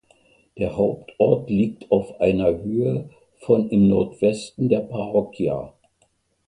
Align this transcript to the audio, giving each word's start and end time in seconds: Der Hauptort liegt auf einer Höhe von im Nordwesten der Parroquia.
Der 0.57 0.77
Hauptort 0.77 1.47
liegt 1.51 1.91
auf 1.91 2.19
einer 2.19 2.57
Höhe 2.63 3.11
von 3.41 3.69
im 3.69 3.87
Nordwesten 3.87 4.67
der 4.67 4.79
Parroquia. 4.79 5.73